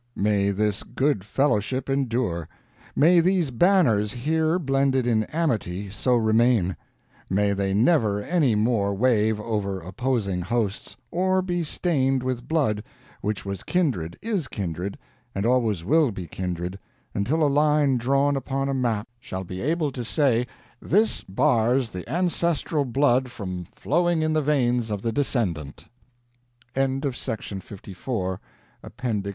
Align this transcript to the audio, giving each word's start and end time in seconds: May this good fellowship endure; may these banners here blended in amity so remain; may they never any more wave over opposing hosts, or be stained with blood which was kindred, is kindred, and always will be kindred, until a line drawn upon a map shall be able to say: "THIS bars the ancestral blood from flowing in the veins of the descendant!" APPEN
May 0.17 0.49
this 0.49 0.81
good 0.81 1.23
fellowship 1.23 1.87
endure; 1.87 2.49
may 2.95 3.19
these 3.19 3.51
banners 3.51 4.11
here 4.13 4.57
blended 4.57 5.05
in 5.05 5.25
amity 5.25 5.91
so 5.91 6.15
remain; 6.15 6.75
may 7.29 7.53
they 7.53 7.75
never 7.75 8.19
any 8.19 8.55
more 8.55 8.95
wave 8.95 9.39
over 9.39 9.79
opposing 9.79 10.41
hosts, 10.41 10.97
or 11.11 11.43
be 11.43 11.63
stained 11.63 12.23
with 12.23 12.47
blood 12.47 12.81
which 13.21 13.45
was 13.45 13.61
kindred, 13.61 14.17
is 14.23 14.47
kindred, 14.47 14.97
and 15.35 15.45
always 15.45 15.83
will 15.85 16.09
be 16.09 16.25
kindred, 16.25 16.79
until 17.13 17.43
a 17.43 17.45
line 17.47 17.97
drawn 17.97 18.35
upon 18.35 18.69
a 18.69 18.73
map 18.73 19.07
shall 19.19 19.43
be 19.43 19.61
able 19.61 19.91
to 19.91 20.03
say: 20.03 20.47
"THIS 20.81 21.21
bars 21.25 21.91
the 21.91 22.09
ancestral 22.09 22.85
blood 22.85 23.29
from 23.29 23.65
flowing 23.65 24.23
in 24.23 24.33
the 24.33 24.41
veins 24.41 24.89
of 24.89 25.03
the 25.03 25.11
descendant!" 25.11 25.89
APPEN 26.75 27.13